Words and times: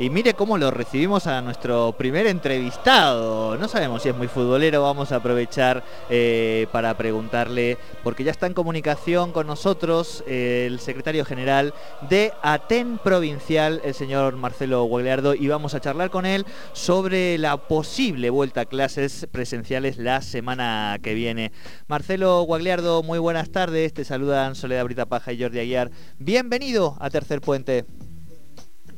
Y 0.00 0.08
mire 0.08 0.32
cómo 0.32 0.56
lo 0.56 0.70
recibimos 0.70 1.26
a 1.26 1.42
nuestro 1.42 1.92
primer 1.92 2.26
entrevistado. 2.26 3.58
No 3.58 3.68
sabemos 3.68 4.02
si 4.02 4.08
es 4.08 4.16
muy 4.16 4.28
futbolero, 4.28 4.82
vamos 4.82 5.12
a 5.12 5.16
aprovechar 5.16 5.84
eh, 6.08 6.66
para 6.72 6.96
preguntarle, 6.96 7.76
porque 8.02 8.24
ya 8.24 8.30
está 8.30 8.46
en 8.46 8.54
comunicación 8.54 9.30
con 9.32 9.46
nosotros 9.46 10.24
eh, 10.26 10.64
el 10.66 10.80
secretario 10.80 11.26
general 11.26 11.74
de 12.08 12.32
ATEN 12.40 12.96
Provincial, 12.96 13.82
el 13.84 13.92
señor 13.92 14.36
Marcelo 14.36 14.84
Guagliardo, 14.84 15.34
y 15.34 15.48
vamos 15.48 15.74
a 15.74 15.80
charlar 15.80 16.08
con 16.08 16.24
él 16.24 16.46
sobre 16.72 17.36
la 17.36 17.58
posible 17.58 18.30
vuelta 18.30 18.62
a 18.62 18.64
clases 18.64 19.28
presenciales 19.30 19.98
la 19.98 20.22
semana 20.22 20.98
que 21.02 21.12
viene. 21.12 21.52
Marcelo 21.88 22.40
Guagliardo, 22.44 23.02
muy 23.02 23.18
buenas 23.18 23.50
tardes, 23.50 23.92
te 23.92 24.06
saludan 24.06 24.54
Soledad 24.54 24.84
Brita 24.84 25.04
Paja 25.04 25.34
y 25.34 25.42
Jordi 25.42 25.58
Aguiar. 25.58 25.90
Bienvenido 26.18 26.96
a 27.00 27.10
Tercer 27.10 27.42
Puente. 27.42 27.84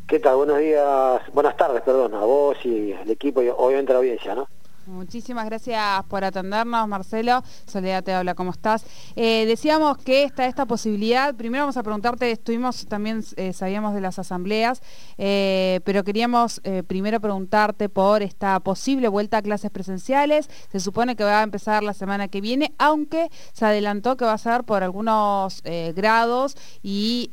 ¿Qué 0.07 0.19
tal? 0.19 0.37
Buenos 0.37 0.59
días, 0.59 1.23
buenas 1.33 1.57
tardes, 1.57 1.81
perdón, 1.83 2.15
a 2.15 2.21
vos 2.21 2.59
y 2.65 2.93
al 2.93 3.09
equipo 3.11 3.43
y 3.43 3.49
obviamente 3.49 3.93
a 3.93 3.95
la 3.95 3.99
audiencia, 4.01 4.35
¿no? 4.35 4.47
Muchísimas 4.87 5.47
gracias 5.47 5.81
por 6.09 6.25
atendernos, 6.25 6.89
Marcelo. 6.89 7.43
Soledad 7.67 8.03
te 8.03 8.13
habla, 8.13 8.35
¿cómo 8.35 8.51
estás? 8.51 8.85
Eh, 9.15 9.45
decíamos 9.47 9.97
que 9.99 10.25
está 10.25 10.47
esta 10.47 10.67
posibilidad, 10.67 11.35
primero 11.37 11.63
vamos 11.63 11.77
a 11.77 11.85
preguntarte, 11.85 12.31
estuvimos 12.31 12.87
también, 12.87 13.23
eh, 13.37 13.53
sabíamos 13.53 13.95
de 13.95 14.01
las 14.01 14.19
asambleas, 14.19 14.83
eh, 15.19 15.81
pero 15.85 16.03
queríamos 16.03 16.61
primero 16.87 17.21
preguntarte 17.21 17.89
por 17.89 18.23
esta 18.23 18.59
posible 18.61 19.09
vuelta 19.09 19.39
a 19.39 19.43
clases 19.43 19.71
presenciales. 19.71 20.49
Se 20.71 20.81
supone 20.81 21.15
que 21.17 21.25
va 21.25 21.41
a 21.41 21.43
empezar 21.45 21.83
la 21.83 21.95
semana 21.95 22.29
que 22.29 22.41
viene, 22.41 22.73
aunque 22.79 23.29
se 23.53 23.65
adelantó 23.65 24.17
que 24.17 24.25
va 24.25 24.33
a 24.33 24.39
ser 24.39 24.65
por 24.65 24.83
algunos 24.83 25.63
grados 25.95 26.57
y, 26.83 27.29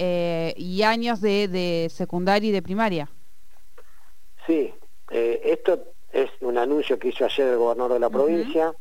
años 0.84 1.21
de, 1.21 1.48
de 1.48 1.90
secundaria 1.90 2.49
y 2.49 2.52
de 2.52 2.62
primaria. 2.62 3.09
Sí, 4.45 4.73
esto 5.12 5.84
es 6.12 6.30
un 6.41 6.58
anuncio 6.58 6.98
que 6.98 7.09
hizo 7.09 7.26
ayer 7.26 7.48
el 7.48 7.57
gobernador 7.57 7.93
de 7.93 7.99
la 7.99 8.10
provincia, 8.10 8.74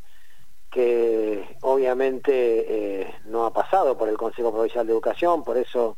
que 0.70 1.56
obviamente 1.62 3.02
eh, 3.02 3.14
no 3.24 3.46
ha 3.46 3.52
pasado 3.52 3.96
por 3.96 4.08
el 4.08 4.16
Consejo 4.16 4.52
Provincial 4.52 4.86
de 4.86 4.92
Educación, 4.92 5.42
por 5.44 5.56
eso 5.56 5.96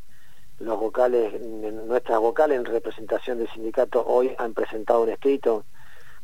los 0.59 0.79
vocales, 0.79 1.41
nuestras 1.41 2.21
vocales 2.21 2.59
en 2.59 2.65
representación 2.67 3.39
del 3.39 3.51
sindicato 3.51 4.05
hoy 4.07 4.35
han 4.39 4.53
presentado 4.53 5.03
un 5.03 5.09
escrito 5.09 5.65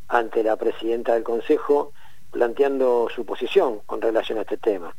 ante 0.08 0.42
la 0.42 0.56
presidenta 0.56 1.14
del 1.14 1.24
Consejo 1.24 1.92
planteando 2.30 3.08
su 3.14 3.24
posición 3.24 3.80
con 3.86 4.00
relación 4.00 4.38
a 4.38 4.42
este 4.42 4.58
tema. 4.58 4.94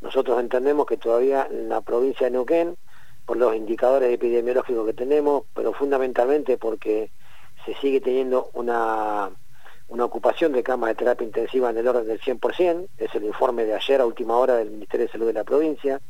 Nosotros 0.00 0.38
entendemos 0.40 0.86
que 0.86 0.96
todavía 0.96 1.48
en 1.50 1.68
la 1.68 1.80
provincia 1.80 2.26
de 2.26 2.32
Neuquén, 2.32 2.76
por 3.24 3.36
los 3.36 3.54
indicadores 3.54 4.12
epidemiológicos 4.12 4.84
que 4.86 4.92
tenemos, 4.92 5.44
pero 5.54 5.72
fundamentalmente 5.72 6.58
porque 6.58 7.12
se 7.64 7.74
sigue 7.76 8.00
teniendo 8.00 8.50
una 8.54 9.30
una 9.92 10.06
ocupación 10.06 10.52
de 10.52 10.62
camas 10.62 10.88
de 10.88 10.94
terapia 10.94 11.26
intensiva 11.26 11.68
en 11.68 11.76
el 11.76 11.86
orden 11.86 12.06
del 12.06 12.18
100%, 12.18 12.88
es 12.96 13.14
el 13.14 13.24
informe 13.24 13.66
de 13.66 13.74
ayer 13.74 14.00
a 14.00 14.06
última 14.06 14.38
hora 14.38 14.56
del 14.56 14.70
Ministerio 14.70 15.04
de 15.06 15.12
Salud 15.12 15.26
de 15.26 15.34
la 15.34 15.44
provincia. 15.44 16.00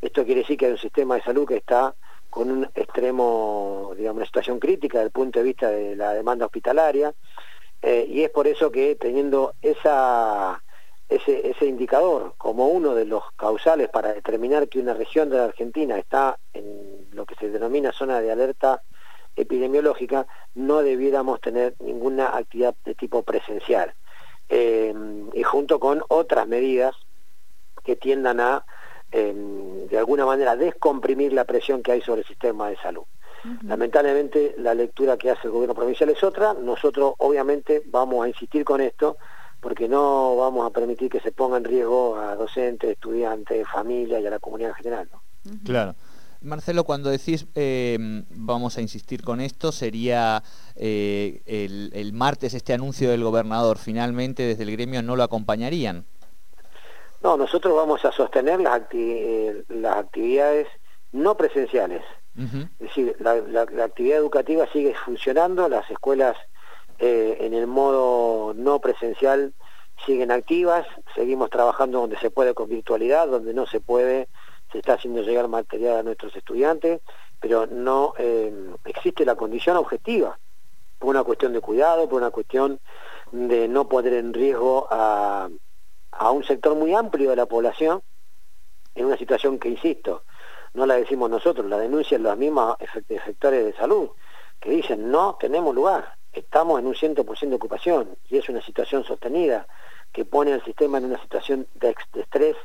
Esto 0.00 0.24
quiere 0.24 0.42
decir 0.42 0.56
que 0.56 0.66
hay 0.66 0.72
un 0.72 0.78
sistema 0.78 1.16
de 1.16 1.22
salud 1.22 1.44
que 1.44 1.56
está 1.56 1.96
con 2.30 2.48
un 2.48 2.64
extremo, 2.76 3.92
digamos, 3.96 4.18
una 4.18 4.26
situación 4.26 4.60
crítica 4.60 4.98
desde 4.98 5.06
el 5.06 5.12
punto 5.12 5.40
de 5.40 5.44
vista 5.44 5.68
de 5.68 5.96
la 5.96 6.12
demanda 6.12 6.46
hospitalaria, 6.46 7.12
eh, 7.82 8.06
y 8.08 8.22
es 8.22 8.30
por 8.30 8.46
eso 8.46 8.70
que 8.70 8.94
teniendo 8.94 9.54
ese, 9.60 9.90
ese 11.08 11.66
indicador 11.66 12.34
como 12.38 12.68
uno 12.68 12.94
de 12.94 13.04
los 13.04 13.24
causales 13.32 13.88
para 13.88 14.14
determinar 14.14 14.68
que 14.68 14.78
una 14.78 14.94
región 14.94 15.28
de 15.28 15.38
la 15.38 15.44
Argentina 15.46 15.98
está 15.98 16.38
en 16.52 17.08
lo 17.10 17.26
que 17.26 17.34
se 17.34 17.50
denomina 17.50 17.90
zona 17.90 18.20
de 18.20 18.30
alerta 18.30 18.80
epidemiológica, 19.36 20.26
no 20.54 20.82
debiéramos 20.82 21.40
tener 21.40 21.74
ninguna 21.80 22.36
actividad 22.36 22.74
de 22.84 22.94
tipo 22.94 23.22
presencial. 23.22 23.94
Eh, 24.48 24.94
y 25.32 25.42
junto 25.42 25.80
con 25.80 26.02
otras 26.08 26.46
medidas 26.46 26.94
que 27.82 27.96
tiendan 27.96 28.40
a, 28.40 28.64
em, 29.10 29.86
de 29.86 29.98
alguna 29.98 30.26
manera, 30.26 30.56
descomprimir 30.56 31.32
la 31.32 31.44
presión 31.44 31.82
que 31.82 31.92
hay 31.92 32.00
sobre 32.00 32.22
el 32.22 32.26
sistema 32.26 32.68
de 32.68 32.76
salud. 32.76 33.04
Lamentablemente 33.62 34.54
la 34.56 34.72
lectura 34.72 35.18
que 35.18 35.30
hace 35.30 35.48
el 35.48 35.52
gobierno 35.52 35.74
provincial 35.74 36.08
es 36.08 36.24
otra, 36.24 36.54
nosotros 36.54 37.12
obviamente 37.18 37.82
vamos 37.86 38.24
a 38.24 38.28
insistir 38.28 38.64
con 38.64 38.80
esto 38.80 39.18
porque 39.60 39.86
no 39.86 40.36
vamos 40.36 40.66
a 40.66 40.70
permitir 40.70 41.10
que 41.10 41.20
se 41.20 41.30
ponga 41.30 41.58
en 41.58 41.64
riesgo 41.64 42.16
a 42.16 42.36
docentes, 42.36 42.90
estudiantes, 42.90 43.66
familias 43.68 44.22
y 44.22 44.26
a 44.26 44.30
la 44.30 44.38
comunidad 44.38 44.70
en 44.70 44.76
general. 44.76 45.08
Claro. 45.64 45.94
Marcelo, 46.44 46.84
cuando 46.84 47.10
decís 47.10 47.46
eh, 47.54 47.96
vamos 48.30 48.76
a 48.78 48.80
insistir 48.80 49.22
con 49.22 49.40
esto, 49.40 49.72
sería 49.72 50.42
eh, 50.76 51.42
el, 51.46 52.12
martes 52.12 52.54
este 52.54 52.72
anuncio 52.72 53.10
del 53.10 53.24
gobernador. 53.24 53.78
Finalmente, 53.78 54.42
desde 54.42 54.62
el 54.64 54.72
gremio 54.72 55.02
no 55.02 55.16
lo 55.16 55.22
acompañarían. 55.22 56.04
No, 57.22 57.36
nosotros 57.36 57.74
vamos 57.74 58.04
a 58.04 58.12
sostener 58.12 58.60
las, 58.60 58.82
las 59.68 59.96
actividades 59.96 60.68
no 61.12 61.36
presenciales. 61.36 62.02
Es 62.36 62.88
decir, 62.88 63.16
la, 63.20 63.62
actividad 63.84 64.18
educativa 64.18 64.66
sigue 64.72 64.94
funcionando, 65.04 65.68
las 65.68 65.88
escuelas 65.88 66.36
eh, 66.98 67.38
en 67.40 67.54
el 67.54 67.68
modo 67.68 68.54
no 68.54 68.80
presencial 68.80 69.54
siguen 70.04 70.32
activas, 70.32 70.84
seguimos 71.14 71.50
trabajando 71.50 72.00
donde 72.00 72.18
se 72.18 72.30
puede 72.30 72.52
con 72.52 72.68
virtualidad, 72.68 73.28
donde 73.28 73.54
no 73.54 73.66
se 73.66 73.80
puede 73.80 74.28
se 74.74 74.78
está 74.78 74.94
haciendo 74.94 75.22
llegar 75.22 75.46
material 75.46 75.98
a 75.98 76.02
nuestros 76.02 76.34
estudiantes, 76.34 77.00
pero 77.38 77.68
no 77.68 78.12
eh, 78.18 78.52
existe 78.84 79.24
la 79.24 79.36
condición 79.36 79.76
objetiva, 79.76 80.36
por 80.98 81.10
una 81.10 81.22
cuestión 81.22 81.52
de 81.52 81.60
cuidado, 81.60 82.08
por 82.08 82.20
una 82.20 82.32
cuestión 82.32 82.80
de 83.30 83.68
no 83.68 83.88
poner 83.88 84.14
en 84.14 84.34
riesgo 84.34 84.88
a, 84.90 85.48
un 86.32 86.42
sector 86.42 86.74
muy 86.74 86.92
amplio 86.92 87.30
de 87.30 87.36
la 87.36 87.46
población 87.46 88.02
en 88.96 89.06
una 89.06 89.16
situación 89.16 89.60
que, 89.60 89.68
insisto, 89.68 90.24
no 90.72 90.86
la 90.86 90.96
decimos 90.96 91.30
nosotros, 91.30 91.66
la 91.66 91.78
denuncian 91.78 92.24
los 92.24 92.36
mismos 92.36 92.76
efectores 93.08 93.64
de 93.64 93.74
salud, 93.74 94.10
que 94.58 94.70
dicen 94.70 95.08
no 95.08 95.36
tenemos 95.38 95.72
lugar, 95.72 96.16
estamos 96.32 96.80
en 96.80 96.88
un 96.88 96.94
100% 96.94 97.48
de 97.48 97.54
ocupación 97.54 98.16
y 98.28 98.38
es 98.38 98.48
una 98.48 98.60
situación 98.60 99.04
sostenida 99.04 99.68
que 100.12 100.24
pone 100.24 100.52
al 100.52 100.64
sistema 100.64 100.98
en 100.98 101.04
una 101.04 101.22
situación 101.22 101.68
de 101.74 101.94
estrés 102.14 102.56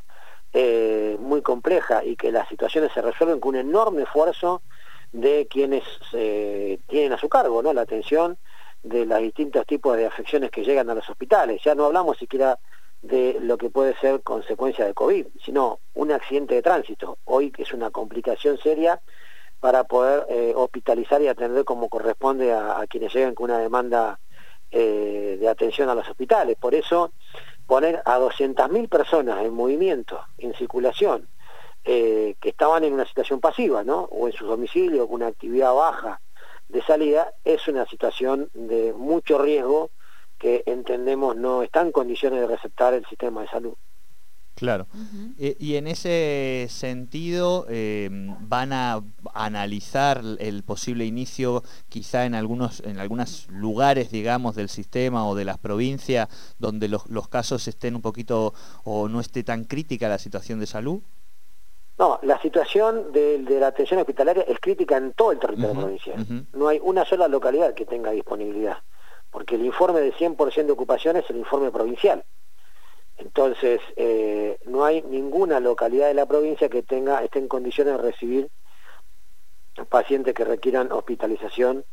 eh, 0.52 1.16
muy 1.20 1.44
compleja 1.44 2.04
y 2.04 2.16
que 2.16 2.32
las 2.32 2.50
situaciones 2.50 2.92
se 2.92 3.04
resuelven 3.04 3.40
con 3.40 3.50
un 3.50 3.58
enorme 3.58 4.02
esfuerzo 4.02 4.64
de 5.12 5.48
quienes 5.48 5.84
eh, 6.14 6.80
tienen 6.88 7.14
a 7.14 7.20
su 7.20 7.30
cargo 7.30 7.62
la 7.72 7.82
atención 7.82 8.36
de 8.82 9.06
los 9.06 9.20
distintos 9.20 9.68
tipos 9.68 9.96
de 9.96 10.08
afecciones 10.08 10.50
que 10.50 10.64
llegan 10.64 10.90
a 10.90 10.96
los 10.96 11.08
hospitales. 11.08 11.62
Ya 11.64 11.76
no 11.76 11.86
hablamos 11.86 12.18
siquiera 12.18 12.58
de 13.04 13.38
lo 13.42 13.60
que 13.60 13.70
puede 13.70 13.96
ser 13.98 14.22
consecuencia 14.22 14.86
de 14.86 14.96
COVID, 14.96 15.28
sino 15.46 15.80
un 15.94 16.12
accidente 16.12 16.56
de 16.56 16.64
tránsito. 16.64 17.20
Hoy 17.26 17.54
es 17.58 17.72
una 17.72 17.92
complicación 17.92 18.58
seria 18.58 19.00
para 19.60 19.84
poder 19.84 20.26
eh, 20.30 20.54
hospitalizar 20.56 21.22
y 21.22 21.28
atender 21.28 21.64
como 21.64 21.90
corresponde 21.90 22.54
a, 22.54 22.84
quienes 22.90 23.14
llegan 23.14 23.36
con 23.36 23.52
una 23.52 23.60
demanda 23.60 24.20
de 24.72 25.48
atención 25.50 25.90
a 25.90 25.96
los 25.96 26.08
hospitales. 26.08 26.56
Por 26.56 26.76
eso 26.76 27.12
poner 27.69 28.02
a 28.03 28.18
200.000 28.18 28.90
personas 28.90 29.46
en 29.46 29.53
movimiento, 29.53 30.19
en 30.40 30.56
circulación, 30.56 31.30
eh, 31.85 32.35
que 32.41 32.50
estaban 32.50 32.84
en 32.84 32.94
una 32.94 33.06
situación 33.06 33.40
pasiva, 33.40 33.84
¿no? 33.84 34.09
O 34.12 34.25
en 34.28 34.34
sus 34.34 34.47
domicilios, 34.47 35.06
con 35.06 35.18
una 35.18 35.28
actividad 35.28 35.75
baja 35.75 36.19
de 36.68 36.81
salida, 36.81 37.31
es 37.46 37.68
una 37.68 37.85
situación 37.85 38.50
de 38.56 38.91
mucho 38.94 39.38
riesgo 39.38 39.91
que 40.40 40.63
entendemos 40.66 41.35
no 41.35 41.62
está 41.62 41.81
en 41.81 41.91
condiciones 41.91 42.40
de 42.40 42.47
receptar 42.47 42.96
el 42.96 43.06
sistema 43.06 43.41
de 43.41 43.50
salud. 43.50 43.75
Claro. 44.60 44.88
Eh, 45.38 45.56
y 45.58 45.76
en 45.76 45.88
ese 45.88 46.68
sentido, 46.70 47.66
eh, 47.70 48.10
¿van 48.42 48.74
a 48.74 49.02
analizar 49.34 50.22
el 50.38 50.64
posible 50.64 51.06
inicio 51.06 51.64
quizá 51.88 52.26
en 52.26 52.36
algunos 52.36 52.82
en 52.82 53.00
algunos 53.00 53.48
lugares, 53.50 54.12
digamos, 54.12 54.57
del 54.57 54.68
sistema 54.68 55.25
o 55.28 55.34
de 55.36 55.46
las 55.46 55.60
provincias 55.60 56.28
donde 56.60 56.90
los, 56.90 57.06
casos 57.30 57.69
estén 57.69 57.96
un 57.96 58.01
poquito 58.01 58.54
o 58.84 59.07
no 59.07 59.22
esté 59.22 59.44
tan 59.44 59.63
crítica 59.63 60.10
la 60.10 60.18
situación 60.18 60.60
de 60.60 60.66
salud? 60.66 61.02
No, 61.98 62.19
la 62.24 62.42
situación 62.42 63.13
de, 63.13 63.40
la 63.60 63.68
atención 63.68 64.00
hospitalaria 64.02 64.44
es 64.44 64.60
crítica 64.60 64.98
en 64.98 65.13
todo 65.13 65.31
el 65.31 65.40
territorio 65.40 65.74
provincial. 65.74 66.45
No 66.54 66.68
hay 66.68 66.80
una 66.84 67.06
sola 67.06 67.30
localidad 67.30 67.74
que 67.74 67.86
tenga 67.86 68.12
disponibilidad, 68.12 68.78
porque 69.31 69.56
el 69.56 69.66
informe 69.66 70.02
de 70.02 70.13
100% 70.13 70.66
de 70.66 70.72
ocupación 70.72 71.16
es 71.16 71.30
el 71.30 71.38
informe 71.38 71.72
provincial. 71.72 72.25
Entonces, 73.19 73.81
eh, 73.98 74.57
no 74.66 74.86
hay 74.86 75.01
ninguna 75.01 75.60
localidad 75.60 76.07
de 76.07 76.13
la 76.13 76.25
provincia 76.25 76.69
que 76.69 76.83
tenga, 76.83 77.21
esté 77.24 77.39
en 77.39 77.50
condiciones 77.50 77.98
de 77.98 78.01
recibir 78.01 78.50
pacientes 79.89 80.33
que 80.33 80.45
requieran 80.45 80.92
hospitalización 80.92 81.83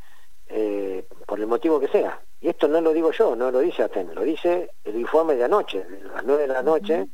eh, 0.48 1.04
por 1.26 1.40
el 1.40 1.46
motivo 1.46 1.80
que 1.80 1.88
sea. 1.88 2.20
Y 2.40 2.48
esto 2.48 2.68
no 2.68 2.80
lo 2.80 2.92
digo 2.92 3.10
yo, 3.10 3.34
no 3.34 3.50
lo 3.50 3.58
dice 3.58 3.82
ATEN, 3.82 4.14
lo 4.14 4.22
dice 4.22 4.70
el 4.84 4.96
informe 4.96 5.34
de 5.34 5.44
anoche, 5.44 5.84
de 5.84 6.04
las 6.04 6.24
nueve 6.24 6.42
de 6.42 6.52
la 6.52 6.62
noche, 6.62 7.08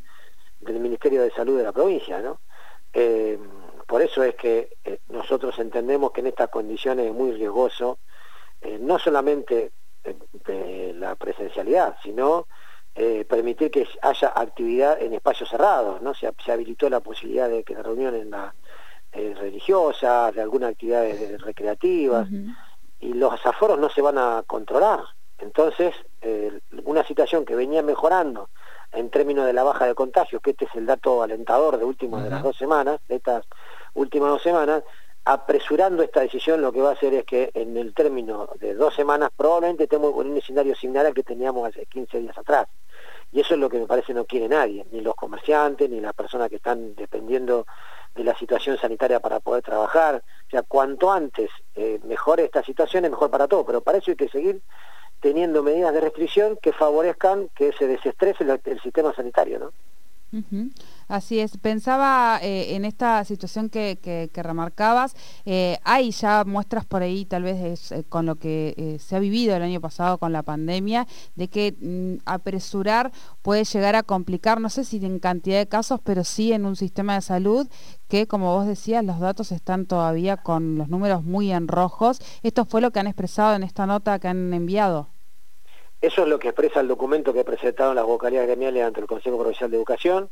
del 0.61 0.79
Ministerio 0.79 1.23
de 1.23 1.31
Salud 1.31 1.57
de 1.57 1.65
la 1.65 1.73
provincia, 1.73 2.21
¿no? 2.21 2.41
Eh, 2.93 3.39
por 3.87 4.03
eso 4.03 4.23
es 4.23 4.35
que 4.35 4.77
nosotros 5.09 5.59
entendemos 5.59 6.13
que 6.13 6.21
en 6.21 6.29
estas 6.29 6.51
condiciones 6.51 7.07
es 7.07 7.15
muy 7.15 7.33
riesgoso 7.33 7.99
eh, 8.61 8.79
no 8.79 8.99
solamente 8.99 9.73
de 10.47 10.93
la 10.95 11.15
presencialidad, 11.15 11.97
sino 12.03 12.47
eh, 12.95 13.25
permitir 13.29 13.71
que 13.71 13.87
haya 14.03 14.33
actividad 14.35 15.01
en 15.01 15.15
espacios 15.15 15.49
cerrados, 15.49 16.03
¿no? 16.03 16.15
Se, 16.15 16.31
habilitó 16.51 16.91
la 16.91 17.01
posibilidad 17.01 17.49
de 17.49 17.65
que 17.65 17.75
la 17.75 17.83
reunión 17.83 18.15
en 18.15 18.31
la 18.31 18.55
eh, 19.13 19.35
religiosa, 19.39 20.31
de 20.33 20.41
algunas 20.41 20.73
actividades 20.73 21.41
recreativas, 21.41 22.29
y 23.01 23.13
los 23.15 23.45
aforos 23.45 23.79
no 23.79 23.89
se 23.91 24.03
van 24.03 24.19
a 24.19 24.43
controlar. 24.47 25.01
Entonces, 25.39 25.95
una 26.85 27.05
situación 27.05 27.45
que 27.45 27.57
venía 27.57 27.83
mejorando 27.83 28.49
en 28.93 29.11
términos 29.11 29.47
de 29.47 29.53
la 29.53 29.65
baja 29.65 29.87
de 29.87 29.95
contagios, 29.95 30.43
que 30.43 30.51
este 30.51 30.67
es 30.67 30.75
el 30.75 30.87
dato 30.87 31.23
alentador 31.23 31.79
de 31.79 31.85
últimas 31.85 32.23
de 32.23 32.31
las 32.31 32.43
dos 32.43 32.57
semanas, 32.57 33.01
de 33.09 33.17
estas 33.17 33.45
últimas 33.95 34.31
dos 34.31 34.43
semanas, 34.43 34.83
apresurando 35.25 36.03
esta 36.03 36.21
decisión 36.21 36.61
lo 36.61 36.73
que 36.73 36.81
va 36.81 36.91
a 36.91 36.95
hacer 36.95 37.15
es 37.15 37.25
que 37.25 37.51
en 37.55 37.77
el 37.77 37.95
término 37.95 38.49
de 38.59 38.75
dos 38.75 38.95
semanas 38.95 39.31
probablemente 39.37 39.85
estemos 39.85 40.13
en 40.21 40.33
un 40.33 40.37
escenario 40.37 40.75
similar 40.75 41.07
al 41.07 41.15
que 41.15 41.23
teníamos 41.23 41.69
hace 41.69 41.87
15 41.87 42.19
días 42.21 42.37
atrás. 42.37 42.69
Y 43.31 43.41
eso 43.41 43.55
es 43.55 43.61
lo 43.61 43.71
que 43.71 43.79
me 43.79 43.87
parece 43.87 44.13
no 44.13 44.27
quiere 44.27 44.49
nadie, 44.49 44.85
ni 44.93 45.01
los 45.01 45.15
comerciantes, 45.15 45.89
ni 45.89 46.01
las 46.01 46.13
personas 46.13 46.51
que 46.51 46.57
están 46.57 46.95
dependiendo 46.95 47.67
de 48.15 48.25
la 48.25 48.37
situación 48.37 48.77
sanitaria 48.77 49.21
para 49.21 49.41
poder 49.41 49.63
trabajar. 49.63 50.23
O 50.47 50.51
sea, 50.51 50.63
cuanto 50.63 51.11
antes 51.11 51.51
eh, 51.75 51.99
mejore 52.05 52.45
esta 52.45 52.63
situación 52.63 53.05
es 53.05 53.11
mejor 53.11 53.31
para 53.31 53.49
todos, 53.49 53.65
pero 53.65 53.81
para 53.81 53.99
eso 53.99 54.11
hay 54.11 54.17
que 54.17 54.29
seguir 54.29 54.61
teniendo 55.21 55.63
medidas 55.63 55.95
de 55.95 56.01
restricción 56.01 56.59
que 56.61 56.73
favorezcan 56.73 57.49
que 57.55 57.73
se 57.73 57.87
desestrese 57.87 58.45
el, 58.45 58.61
el 58.65 58.81
sistema 58.83 59.15
sanitario, 59.15 59.59
¿no? 59.61 59.73
Así 61.09 61.41
es, 61.41 61.59
pensaba 61.59 62.39
eh, 62.43 62.75
en 62.75 62.85
esta 62.85 63.25
situación 63.25 63.69
que, 63.69 64.31
remarcabas, 64.35 65.15
eh, 65.45 65.79
hay 65.85 66.11
ya 66.11 66.45
muestras 66.45 66.85
por 66.85 67.03
ahí, 67.03 67.25
tal 67.25 67.43
vez 67.43 67.93
eh, 67.93 68.05
con 68.09 68.27
lo 68.27 68.37
que 68.37 68.99
se 69.01 69.17
ha 69.17 69.19
vivido 69.19 69.55
el 69.55 69.63
año 69.63 69.81
pasado 69.81 70.19
con 70.19 70.33
la 70.33 70.43
pandemia, 70.43 71.07
de 71.35 71.49
que 71.49 71.75
mm, 71.79 72.23
apresurar 72.25 73.13
puede 73.43 73.65
llegar 73.65 73.97
a 73.97 74.03
complicar, 74.03 74.61
no 74.61 74.69
sé 74.69 74.85
si 74.85 75.05
en 75.05 75.19
cantidad 75.19 75.59
de 75.59 75.67
casos, 75.67 76.01
pero 76.03 76.25
sí 76.25 76.53
en 76.53 76.67
un 76.67 76.77
sistema 76.77 77.15
de 77.15 77.21
salud 77.23 77.69
que, 78.09 78.27
como 78.27 78.55
vos 78.55 78.67
decías, 78.67 79.05
los 79.05 79.21
datos 79.21 79.53
están 79.53 79.87
todavía 79.87 80.37
con 80.37 80.77
los 80.77 80.89
números 80.89 81.23
muy 81.25 81.53
en 81.53 81.69
rojos. 81.69 82.21
Esto 82.43 82.65
fue 82.65 82.81
lo 82.81 82.91
que 82.91 83.01
han 83.01 83.07
expresado 83.07 83.55
en 83.55 83.63
esta 83.63 83.87
nota 83.87 84.19
que 84.19 84.29
han 84.29 84.53
enviado. 84.53 85.09
Eso 86.03 86.23
es 86.23 86.29
lo 86.29 86.39
que 86.39 86.49
expresa 86.49 86.81
el 86.81 86.89
documento 86.89 87.33
que 87.33 87.45
presentaron 87.45 87.95
las 87.95 88.05
vocalías 88.05 88.45
gremiales 88.45 88.85
ante 88.85 89.01
el 89.01 89.07
Consejo 89.07 89.39
Provincial 89.39 89.71
de 89.71 89.77
Educación 89.77 90.31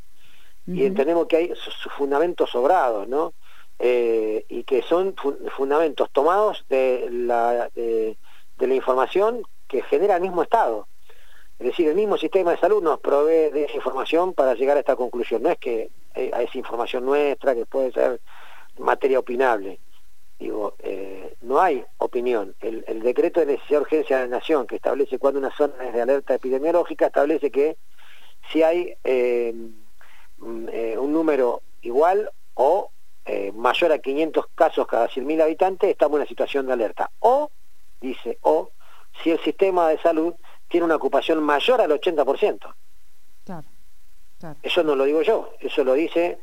y 0.67 0.85
entendemos 0.85 1.27
que 1.27 1.37
hay 1.37 1.53
fundamentos 1.97 2.51
sobrados, 2.51 3.09
¿no? 3.09 3.33
Eh, 3.79 4.45
y 4.49 4.65
que 4.65 4.83
son 4.83 5.15
fundamentos 5.57 6.11
tomados 6.13 6.65
de 6.69 7.09
la, 7.11 7.71
de, 7.75 8.17
la 8.59 8.75
información 8.75 9.43
que 9.69 9.83
genera 9.83 10.17
el 10.17 10.23
mismo 10.23 10.43
Estado. 10.43 10.87
Es 11.59 11.67
decir, 11.69 11.89
el 11.89 11.95
mismo 11.95 12.19
sistema 12.19 12.51
de 12.51 12.59
salud 12.59 12.83
nos 12.83 13.01
provee 13.01 13.51
de 13.51 13.65
esa 13.65 13.77
información 13.77 14.35
para 14.35 14.55
llegar 14.55 14.77
a 14.77 14.81
esta 14.81 14.97
conclusión. 14.97 15.43
No 15.43 15.51
es 15.51 15.59
que 15.59 15.91
eh, 16.15 16.31
esa 16.31 16.59
información 16.59 17.07
nuestra, 17.07 17.55
que 17.55 17.67
puede 17.67 17.91
ser 17.93 18.21
materia 18.79 19.19
opinable. 19.19 19.79
Digo, 20.39 20.75
eh, 20.79 21.35
no 21.43 21.61
hay 21.61 21.85
opinión. 21.99 22.55
El, 22.61 23.03
decreto 23.03 23.41
de 23.41 23.47
necesidad 23.47 23.79
de 23.79 23.83
urgencia 23.83 24.17
de 24.19 24.23
la 24.29 24.39
Nación, 24.39 24.67
que 24.67 24.77
establece 24.77 25.19
cuando 25.19 25.39
una 25.39 25.55
zona 25.55 25.75
es 25.87 25.93
de 25.93 26.01
alerta 26.01 26.35
epidemiológica, 26.35 27.07
establece 27.07 27.51
que 27.51 27.77
si 28.51 28.63
hay 28.63 28.95
eh, 29.05 29.55
eh, 30.73 30.97
un 30.99 31.13
número 31.13 31.63
igual 31.83 32.31
o 32.55 32.91
mayor 33.55 33.93
a 33.93 33.99
500 33.99 34.47
casos 34.57 34.89
cada 34.89 35.09
100.000 35.09 35.43
habitantes, 35.43 35.89
estamos 35.89 36.17
en 36.17 36.23
una 36.23 36.29
situación 36.29 36.67
de 36.67 36.73
alerta. 36.73 37.13
O, 37.21 37.49
dice, 38.01 38.39
o, 38.43 38.71
si 39.23 39.31
el 39.31 39.39
sistema 39.39 39.89
de 39.89 39.99
salud 39.99 40.35
tiene 40.69 40.87
una 40.87 40.97
ocupación 40.97 41.41
mayor 41.43 41.81
al 41.81 41.91
80%. 41.91 42.75
Eso 44.63 44.83
no 44.83 44.95
lo 44.97 45.05
digo 45.05 45.23
yo, 45.23 45.53
eso 45.61 45.85
lo 45.85 45.93
dice 45.95 46.39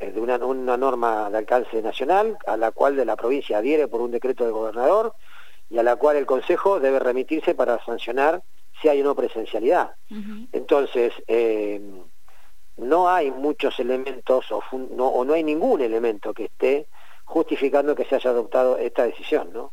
eh, 0.00 0.10
de 0.10 0.20
una, 0.20 0.38
norma 0.38 1.30
de 1.30 1.38
alcance 1.38 1.80
nacional 1.80 2.36
a 2.46 2.56
la 2.56 2.72
cual 2.72 2.96
de 2.96 3.04
la 3.04 3.14
provincia 3.14 3.58
adhiere 3.58 3.86
por 3.86 4.00
un 4.00 4.10
decreto 4.10 4.42
del 4.42 4.52
gobernador 4.52 5.14
y 5.70 5.78
a 5.78 5.84
la 5.84 5.96
cual 5.96 6.16
el 6.16 6.26
Consejo 6.26 6.80
debe 6.80 6.98
remitirse 6.98 7.54
para 7.54 7.82
sancionar 7.84 8.42
si 8.80 8.88
hay 8.88 9.00
o 9.02 9.04
no 9.04 9.14
presencialidad. 9.14 9.92
Entonces, 10.50 11.12
eh, 11.28 11.80
no 12.92 13.08
hay 13.08 13.30
muchos 13.30 13.80
elementos 13.80 14.44
o, 14.52 14.62
no, 15.24 15.32
hay 15.32 15.42
ningún 15.42 15.80
elemento 15.80 16.34
que 16.34 16.44
esté 16.44 16.86
justificando 17.24 17.94
que 17.94 18.04
se 18.04 18.16
haya 18.16 18.28
adoptado 18.28 18.76
esta 18.76 19.04
decisión, 19.04 19.50
¿no? 19.50 19.72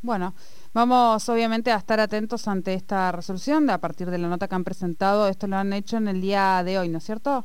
Bueno, 0.00 0.32
vamos 0.72 1.28
obviamente 1.28 1.70
a 1.70 1.76
estar 1.76 2.00
atentos 2.00 2.48
ante 2.48 2.72
esta 2.72 3.12
resolución 3.12 3.68
a 3.68 3.76
partir 3.76 4.08
de 4.10 4.16
la 4.16 4.28
nota 4.28 4.48
que 4.48 4.54
han 4.54 4.64
presentado. 4.64 5.28
Esto 5.28 5.48
lo 5.48 5.56
han 5.56 5.74
hecho 5.74 5.98
en 5.98 6.08
el 6.08 6.22
día 6.22 6.64
de 6.64 6.78
hoy, 6.78 6.88
¿no 6.88 6.96
es 6.96 7.04
cierto? 7.04 7.44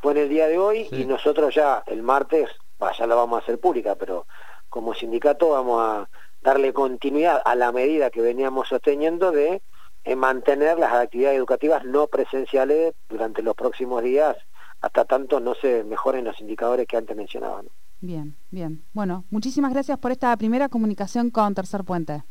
fue 0.00 0.12
en 0.12 0.18
el 0.18 0.28
día 0.28 0.46
de 0.46 0.58
hoy 0.58 0.86
y 0.92 1.04
nosotros 1.04 1.52
ya 1.52 1.82
el 1.86 2.04
martes, 2.04 2.48
ya 2.96 3.06
la 3.08 3.16
vamos 3.16 3.40
a 3.40 3.42
hacer 3.42 3.58
pública, 3.58 3.96
pero 3.96 4.26
como 4.68 4.94
sindicato 4.94 5.48
vamos 5.48 5.82
a 5.82 6.08
darle 6.40 6.72
continuidad 6.72 7.42
a 7.44 7.56
la 7.56 7.72
medida 7.72 8.10
que 8.10 8.20
veníamos 8.20 8.68
sosteniendo 8.68 9.32
de 9.32 9.60
eh, 10.04 10.16
mantener 10.16 10.78
las 10.78 10.92
actividades 10.92 11.38
educativas 11.38 11.84
no 11.84 12.06
presenciales 12.06 12.94
durante 13.08 13.42
los 13.42 13.54
próximos 13.54 14.02
días 14.02 14.36
hasta 14.80 15.04
tanto 15.06 15.40
no 15.40 15.54
se 15.54 15.82
mejoren 15.84 16.24
los 16.24 16.38
indicadores 16.40 16.86
que 16.86 16.96
antes 16.96 17.16
mencionaba. 17.16 17.62
Bien, 18.00 18.36
bien. 18.50 18.84
Bueno, 18.92 19.24
muchísimas 19.30 19.72
gracias 19.72 19.98
por 19.98 20.12
esta 20.12 20.36
primera 20.36 20.68
comunicación 20.68 21.30
con 21.30 21.54
Tercer 21.54 21.84
Puente. 21.84 22.22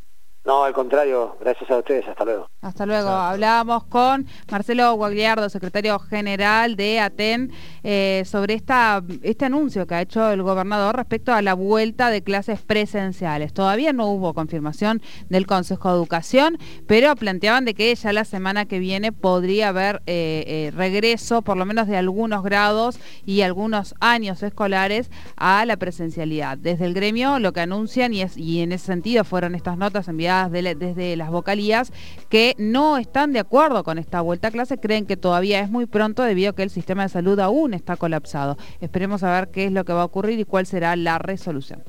No, 0.46 0.64
al 0.64 0.74
contrario, 0.74 1.36
gracias 1.40 1.72
a 1.72 1.78
ustedes, 1.78 2.08
hasta 2.08 2.26
luego. 2.26 2.48
Hasta 2.64 2.86
luego. 2.86 3.10
Hablábamos 3.10 3.84
con 3.84 4.26
Marcelo 4.50 4.94
Guagliardo, 4.96 5.50
secretario 5.50 6.00
general 6.00 6.78
de 6.78 7.02
ATEN, 7.02 7.52
eh, 7.84 8.24
sobre 8.26 8.54
esta, 8.54 9.04
este 9.22 9.46
anuncio 9.46 9.86
que 9.86 9.96
ha 9.96 10.02
hecho 10.02 10.32
el 10.32 10.42
gobernador 10.42 10.96
respecto 10.96 11.34
a 11.34 11.42
la 11.42 11.56
vuelta 11.56 12.10
de 12.10 12.24
clases 12.24 12.62
presenciales. 12.62 13.52
Todavía 13.52 13.92
no 13.92 14.08
hubo 14.08 14.34
confirmación 14.34 15.02
del 15.28 15.46
Consejo 15.46 15.90
de 15.90 15.96
Educación, 15.96 16.58
pero 16.88 17.14
planteaban 17.18 17.66
de 17.66 17.74
que 17.74 17.94
ya 17.94 18.14
la 18.14 18.24
semana 18.24 18.64
que 18.64 18.80
viene 18.80 19.12
podría 19.12 19.68
haber 19.68 20.02
eh, 20.06 20.46
eh, 20.48 20.72
regreso, 20.74 21.42
por 21.42 21.58
lo 21.58 21.66
menos 21.66 21.90
de 21.90 21.98
algunos 21.98 22.44
grados 22.44 22.98
y 23.26 23.42
algunos 23.42 23.94
años 24.00 24.42
escolares, 24.42 25.12
a 25.36 25.66
la 25.66 25.76
presencialidad. 25.76 26.58
Desde 26.58 26.86
el 26.86 26.94
gremio 26.94 27.40
lo 27.40 27.52
que 27.52 27.60
anuncian, 27.60 28.14
y, 28.14 28.22
es, 28.22 28.38
y 28.38 28.62
en 28.62 28.72
ese 28.72 28.86
sentido 28.86 29.26
fueron 29.26 29.54
estas 29.54 29.78
notas 29.78 30.08
enviadas 30.08 30.50
desde 30.50 31.18
las 31.18 31.30
vocalías 31.30 31.92
no 32.58 32.98
están 32.98 33.34
de 33.34 33.40
acuerdo 33.40 33.84
con 33.84 33.98
esta 33.98 34.22
vuelta 34.22 34.50
a 34.50 34.52
clase, 34.52 34.78
creen 34.78 35.06
que 35.06 35.18
todavía 35.18 35.60
es 35.60 35.70
muy 35.70 35.86
pronto 35.86 36.24
debido 36.24 36.52
a 36.52 36.56
que 36.56 36.64
el 36.64 36.70
sistema 36.70 37.04
de 37.04 37.10
salud 37.10 37.40
aún 37.40 37.74
está 37.74 37.96
colapsado. 37.96 38.58
Esperemos 38.82 39.24
a 39.24 39.32
ver 39.32 39.50
qué 39.52 39.66
es 39.66 39.72
lo 39.72 39.86
que 39.86 39.94
va 39.94 40.02
a 40.02 40.06
ocurrir 40.06 40.40
y 40.40 40.46
cuál 40.46 40.66
será 40.66 40.96
la 40.96 41.20
resolución. 41.20 41.84